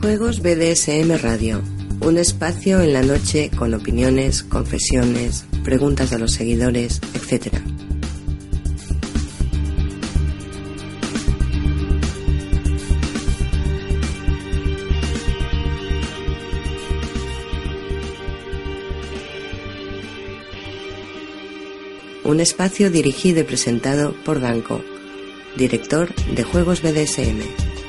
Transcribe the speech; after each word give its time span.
Juegos 0.00 0.40
BDSM 0.40 1.14
Radio, 1.22 1.60
un 2.00 2.16
espacio 2.16 2.80
en 2.80 2.94
la 2.94 3.02
noche 3.02 3.50
con 3.54 3.74
opiniones, 3.74 4.42
confesiones, 4.42 5.44
preguntas 5.62 6.08
de 6.08 6.18
los 6.18 6.32
seguidores, 6.32 7.02
etc. 7.12 7.52
Un 22.24 22.40
espacio 22.40 22.90
dirigido 22.90 23.40
y 23.40 23.44
presentado 23.44 24.14
por 24.24 24.40
Danko, 24.40 24.80
director 25.58 26.14
de 26.14 26.42
Juegos 26.42 26.80
BDSM. 26.80 27.79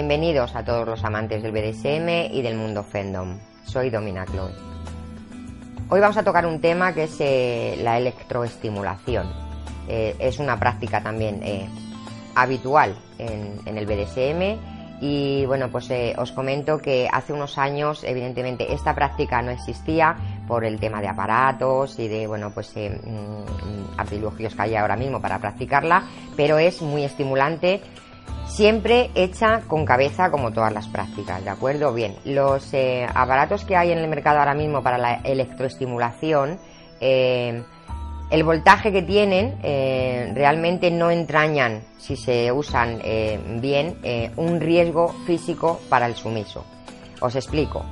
Bienvenidos 0.00 0.56
a 0.56 0.64
todos 0.64 0.88
los 0.88 1.04
amantes 1.04 1.42
del 1.42 1.52
BDSM 1.52 2.32
y 2.32 2.40
del 2.40 2.56
mundo 2.56 2.82
fandom. 2.82 3.38
Soy 3.66 3.90
Domina 3.90 4.24
Chloe. 4.24 4.50
Hoy 5.90 6.00
vamos 6.00 6.16
a 6.16 6.22
tocar 6.22 6.46
un 6.46 6.58
tema 6.58 6.94
que 6.94 7.02
es 7.02 7.16
eh, 7.20 7.78
la 7.82 7.98
electroestimulación. 7.98 9.30
Eh, 9.88 10.16
es 10.18 10.38
una 10.38 10.58
práctica 10.58 11.02
también 11.02 11.42
eh, 11.42 11.68
habitual 12.34 12.96
en, 13.18 13.60
en, 13.66 13.76
el 13.76 13.84
BDSM 13.84 15.02
y 15.02 15.44
bueno, 15.44 15.68
pues 15.68 15.90
os 16.16 16.32
comento 16.32 16.78
que 16.78 17.06
hace 17.12 17.34
unos 17.34 17.58
años 17.58 18.02
evidentemente 18.02 18.72
esta 18.72 18.94
práctica 18.94 19.42
no 19.42 19.50
existía 19.50 20.16
por 20.48 20.64
el 20.64 20.80
tema 20.80 21.02
de 21.02 21.08
aparatos 21.08 21.98
y 21.98 22.08
de 22.08 22.26
bueno 22.26 22.52
pues 22.52 22.74
mm, 22.74 23.98
artilugios 23.98 24.54
que 24.54 24.62
hay 24.62 24.76
ahora 24.76 24.96
mismo 24.96 25.20
para 25.20 25.38
practicarla, 25.38 26.04
pero 26.36 26.58
es 26.58 26.80
muy 26.80 27.04
estimulante 27.04 27.82
siempre 28.50 29.10
hecha 29.14 29.60
con 29.66 29.84
cabeza 29.84 30.30
como 30.30 30.52
todas 30.52 30.72
las 30.72 30.88
prácticas, 30.88 31.42
¿de 31.42 31.50
acuerdo? 31.50 31.94
Bien, 31.94 32.16
los 32.24 32.74
eh, 32.74 33.06
aparatos 33.14 33.64
que 33.64 33.76
hay 33.76 33.92
en 33.92 33.98
el 33.98 34.08
mercado 34.08 34.38
ahora 34.38 34.54
mismo 34.54 34.82
para 34.82 34.98
la 34.98 35.14
electroestimulación, 35.24 36.58
eh, 37.00 37.62
el 38.30 38.44
voltaje 38.44 38.92
que 38.92 39.02
tienen 39.02 39.58
eh, 39.62 40.32
realmente 40.34 40.90
no 40.90 41.10
entrañan, 41.10 41.82
si 41.98 42.16
se 42.16 42.52
usan 42.52 43.00
bien, 43.60 43.98
un 44.36 44.60
riesgo 44.60 45.08
físico 45.26 45.80
para 45.88 46.06
el 46.06 46.14
sumiso. 46.14 46.64
Os 47.20 47.34
explico. 47.34 47.84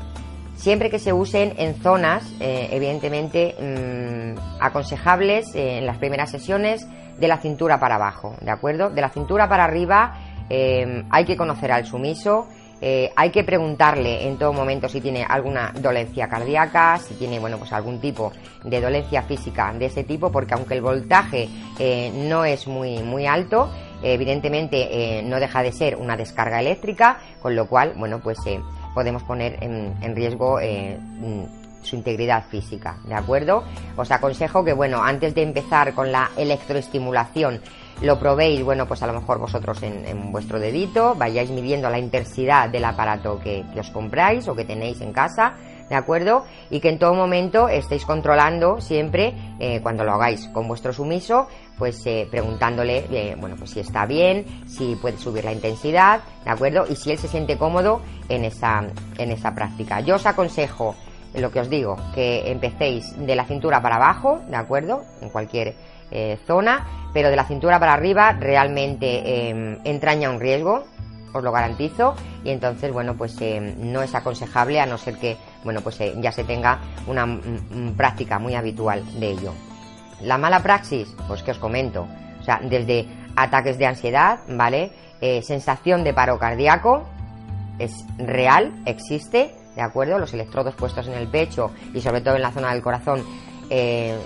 Siempre 0.54 0.90
que 0.90 0.98
se 0.98 1.12
usen 1.12 1.54
en 1.56 1.74
zonas, 1.76 2.24
evidentemente, 2.40 3.54
mm, 3.60 4.60
aconsejables 4.60 5.54
en 5.54 5.86
las 5.86 5.98
primeras 5.98 6.30
sesiones 6.30 6.86
de 7.18 7.28
la 7.28 7.38
cintura 7.38 7.80
para 7.80 7.96
abajo, 7.96 8.36
¿de 8.40 8.50
acuerdo? 8.50 8.90
De 8.90 9.00
la 9.00 9.08
cintura 9.08 9.48
para 9.48 9.64
arriba 9.64 10.16
eh, 10.48 11.04
hay 11.10 11.24
que 11.24 11.36
conocer 11.36 11.72
al 11.72 11.86
sumiso, 11.86 12.46
eh, 12.80 13.10
hay 13.16 13.30
que 13.30 13.42
preguntarle 13.42 14.28
en 14.28 14.38
todo 14.38 14.52
momento 14.52 14.88
si 14.88 15.00
tiene 15.00 15.24
alguna 15.28 15.72
dolencia 15.80 16.28
cardíaca, 16.28 16.98
si 16.98 17.14
tiene 17.14 17.38
bueno 17.38 17.58
pues 17.58 17.72
algún 17.72 18.00
tipo 18.00 18.32
de 18.62 18.80
dolencia 18.80 19.22
física 19.22 19.72
de 19.72 19.86
ese 19.86 20.04
tipo, 20.04 20.30
porque 20.30 20.54
aunque 20.54 20.74
el 20.74 20.82
voltaje 20.82 21.48
eh, 21.78 22.12
no 22.14 22.44
es 22.44 22.66
muy 22.66 23.02
muy 23.02 23.26
alto, 23.26 23.70
evidentemente 24.02 25.22
no 25.24 25.40
deja 25.40 25.62
de 25.64 25.72
ser 25.72 25.96
una 25.96 26.16
descarga 26.16 26.60
eléctrica, 26.60 27.18
con 27.42 27.56
lo 27.56 27.66
cual 27.66 27.94
bueno 27.96 28.20
pues 28.20 28.38
podemos 28.94 29.24
poner 29.24 29.62
en, 29.62 29.96
en 30.00 30.14
riesgo 30.14 30.60
su 31.82 31.96
integridad 31.96 32.44
física, 32.48 32.98
¿de 33.04 33.14
acuerdo? 33.14 33.64
Os 33.96 34.10
aconsejo 34.10 34.64
que, 34.64 34.72
bueno, 34.72 35.02
antes 35.02 35.34
de 35.34 35.42
empezar 35.42 35.94
con 35.94 36.12
la 36.12 36.30
electroestimulación, 36.36 37.60
lo 38.00 38.18
probéis, 38.18 38.62
bueno, 38.62 38.86
pues 38.86 39.02
a 39.02 39.08
lo 39.08 39.12
mejor 39.12 39.38
vosotros 39.38 39.82
en, 39.82 40.30
vuestro 40.30 40.60
dedito, 40.60 41.16
vayáis 41.16 41.50
midiendo 41.50 41.90
la 41.90 41.98
intensidad 41.98 42.68
del 42.68 42.84
aparato 42.84 43.40
que, 43.40 43.64
os 43.78 43.90
compráis 43.90 44.46
o 44.46 44.54
que 44.54 44.64
tenéis 44.64 45.00
en 45.00 45.12
casa, 45.12 45.54
¿de 45.88 45.96
acuerdo? 45.96 46.44
Y 46.70 46.78
que 46.78 46.90
en 46.90 47.00
todo 47.00 47.14
momento 47.14 47.68
estéis 47.68 48.04
controlando 48.04 48.80
siempre, 48.80 49.34
eh, 49.58 49.80
cuando 49.82 50.04
lo 50.04 50.12
hagáis 50.12 50.46
con 50.48 50.68
vuestro 50.68 50.92
sumiso, 50.92 51.48
pues 51.76 52.00
eh, 52.06 52.28
preguntándole, 52.30 53.04
eh, 53.10 53.36
bueno, 53.36 53.56
pues 53.56 53.70
si 53.70 53.80
está 53.80 54.06
bien, 54.06 54.44
si 54.68 54.94
puede 54.94 55.18
subir 55.18 55.44
la 55.44 55.52
intensidad, 55.52 56.20
¿de 56.44 56.50
acuerdo? 56.50 56.84
Y 56.88 56.94
si 56.94 57.10
él 57.10 57.18
se 57.18 57.26
siente 57.26 57.58
cómodo 57.58 58.00
en 58.28 58.44
esa, 58.44 58.84
en 59.16 59.32
esa 59.32 59.56
práctica. 59.56 60.00
Yo 60.00 60.16
os 60.16 60.26
aconsejo, 60.26 60.94
lo 61.34 61.50
que 61.50 61.60
os 61.60 61.70
digo, 61.70 61.96
que 62.14 62.50
empecéis 62.50 63.14
de 63.18 63.36
la 63.36 63.44
cintura 63.44 63.82
para 63.82 63.96
abajo, 63.96 64.40
¿de 64.48 64.56
acuerdo? 64.56 65.04
En 65.20 65.30
cualquier 65.30 65.74
eh, 66.10 66.38
zona, 66.46 66.86
pero 67.12 67.30
de 67.30 67.36
la 67.36 67.44
cintura 67.44 67.78
para 67.78 67.92
arriba 67.92 68.32
realmente 68.32 69.50
em, 69.50 69.78
entraña 69.84 70.30
un 70.30 70.40
riesgo, 70.40 70.84
os 71.32 71.44
lo 71.44 71.52
garantizo, 71.52 72.14
y 72.44 72.50
entonces, 72.50 72.92
bueno, 72.92 73.14
pues 73.14 73.38
em, 73.40 73.74
no 73.92 74.02
es 74.02 74.14
aconsejable 74.14 74.80
a 74.80 74.86
no 74.86 74.96
ser 74.96 75.16
que, 75.16 75.36
bueno, 75.64 75.80
pues 75.82 76.00
eh, 76.00 76.14
ya 76.18 76.32
se 76.32 76.44
tenga 76.44 76.80
una 77.06 77.26
práctica 77.96 78.38
muy 78.38 78.54
habitual 78.54 79.04
de 79.20 79.30
ello. 79.30 79.52
La 80.22 80.38
mala 80.38 80.60
praxis, 80.60 81.14
pues 81.28 81.42
que 81.42 81.50
os 81.50 81.58
comento, 81.58 82.06
o 82.40 82.42
sea, 82.42 82.60
desde 82.62 83.06
ataques 83.36 83.78
de 83.78 83.86
ansiedad, 83.86 84.40
¿vale? 84.48 84.90
Eh, 85.20 85.42
sensación 85.42 86.04
de 86.04 86.14
paro 86.14 86.38
cardíaco, 86.38 87.04
es 87.78 87.92
real, 88.16 88.72
existe, 88.86 89.54
¿de 89.78 89.84
acuerdo? 89.84 90.18
Los 90.18 90.34
electrodos 90.34 90.74
puestos 90.74 91.06
en 91.06 91.14
el 91.14 91.28
pecho 91.28 91.70
y 91.94 92.00
sobre 92.00 92.20
todo 92.20 92.34
en 92.34 92.42
la 92.42 92.50
zona 92.50 92.72
del 92.72 92.82
corazón 92.82 93.24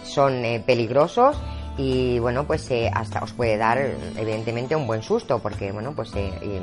son 0.04 0.42
peligrosos 0.64 1.36
y 1.76 2.18
bueno 2.18 2.44
pues 2.44 2.70
eh, 2.70 2.90
hasta 2.92 3.22
os 3.22 3.32
puede 3.32 3.56
dar 3.56 3.78
evidentemente 4.16 4.76
un 4.76 4.86
buen 4.86 5.02
susto 5.02 5.38
porque 5.38 5.72
bueno 5.72 5.92
pues 5.94 6.12
eh, 6.14 6.60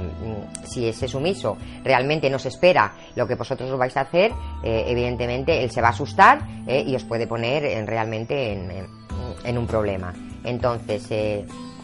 si 0.63 0.87
ese 0.87 1.07
sumiso 1.07 1.57
realmente 1.83 2.29
no 2.29 2.37
se 2.37 2.49
espera 2.49 2.93
lo 3.15 3.27
que 3.27 3.35
vosotros 3.35 3.69
os 3.71 3.77
vais 3.77 3.95
a 3.97 4.01
hacer 4.01 4.31
eh, 4.63 4.85
evidentemente 4.87 5.63
él 5.63 5.71
se 5.71 5.81
va 5.81 5.87
a 5.87 5.91
asustar 5.91 6.41
y 6.67 6.95
os 6.95 7.03
puede 7.03 7.25
poner 7.25 7.63
realmente 7.87 8.53
en, 8.53 9.57
un 9.57 9.67
problema 9.67 10.13
entonces 10.43 11.09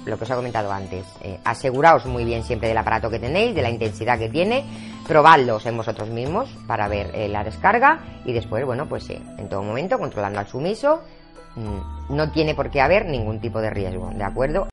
lo 0.05 0.17
que 0.17 0.23
os 0.23 0.29
he 0.29 0.35
comentado 0.35 0.71
antes 0.71 1.05
aseguraos 1.43 2.05
muy 2.05 2.23
bien 2.23 2.43
siempre 2.43 2.67
del 2.67 2.77
aparato 2.77 3.09
que 3.09 3.17
tenéis 3.17 3.55
de 3.55 3.63
la 3.63 3.71
intensidad 3.71 4.19
que 4.19 4.29
tiene 4.29 4.63
probadlos 5.07 5.65
en 5.65 5.77
vosotros 5.77 6.09
mismos 6.09 6.49
para 6.67 6.87
ver 6.87 7.13
la 7.29 7.43
descarga 7.43 7.99
y 8.25 8.33
después 8.33 8.65
bueno 8.65 8.87
pues 8.87 9.09
en 9.09 9.49
todo 9.49 9.63
momento 9.63 9.99
controlando 9.99 10.39
al 10.39 10.47
sumiso 10.47 11.01
Mm, 11.55 12.15
no 12.15 12.31
tiene 12.31 12.53
por 12.53 12.69
qué 12.69 12.81
haber 12.81 13.05
ningún 13.05 13.39
tipo 13.39 13.61
de 13.61 13.69
riesgo, 13.69 14.09
¿de 14.13 14.23
acuerdo? 14.23 14.67